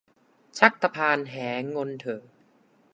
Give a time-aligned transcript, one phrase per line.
[0.57, 1.35] ชักตะพานแห
[1.75, 2.23] งนเถ่อ